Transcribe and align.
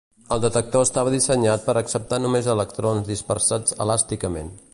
El 0.35 0.39
detector 0.43 0.85
estava 0.85 1.11
dissenyat 1.15 1.67
per 1.67 1.75
acceptar 1.83 2.19
només 2.25 2.51
electrons 2.55 3.09
dispersats 3.13 3.79
elàsticament. 3.87 4.55